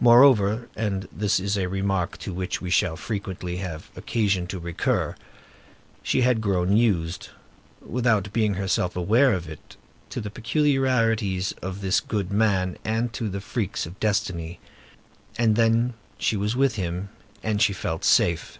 Moreover,—and 0.00 1.08
this 1.12 1.38
is 1.38 1.56
a 1.56 1.68
remark 1.68 2.18
to 2.18 2.32
which 2.32 2.60
we 2.60 2.68
shall 2.68 2.96
frequently 2.96 3.58
have 3.58 3.92
occasion 3.94 4.48
to 4.48 4.58
recur,—she 4.58 6.20
had 6.20 6.40
grown 6.40 6.76
used, 6.76 7.28
without 7.80 8.32
being 8.32 8.54
herself 8.54 8.96
aware 8.96 9.32
of 9.32 9.48
it, 9.48 9.76
to 10.10 10.20
the 10.20 10.30
peculiarities 10.32 11.52
of 11.62 11.80
this 11.80 12.00
good 12.00 12.32
man 12.32 12.76
and 12.84 13.12
to 13.12 13.28
the 13.28 13.40
freaks 13.40 13.86
of 13.86 14.00
destiny. 14.00 14.58
And 15.38 15.54
then 15.54 15.94
she 16.18 16.36
was 16.36 16.56
with 16.56 16.74
him, 16.74 17.10
and 17.44 17.62
she 17.62 17.72
felt 17.72 18.02
safe. 18.04 18.58